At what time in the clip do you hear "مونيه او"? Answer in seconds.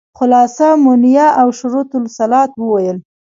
0.83-1.47